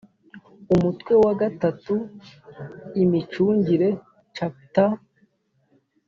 umutwe 0.73 1.13
wa 1.23 1.31
iii 1.69 2.05
imicungire 3.03 3.89
chapter 4.35 4.91